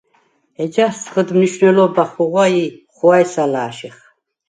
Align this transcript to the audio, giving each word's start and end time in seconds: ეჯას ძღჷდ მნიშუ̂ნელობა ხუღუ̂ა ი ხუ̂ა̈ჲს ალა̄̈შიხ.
ეჯას 0.63 0.95
ძღჷდ 1.03 1.29
მნიშუ̂ნელობა 1.37 2.03
ხუღუ̂ა 2.11 2.45
ი 2.61 2.65
ხუ̂ა̈ჲს 2.95 3.33
ალა̄̈შიხ. 3.43 3.97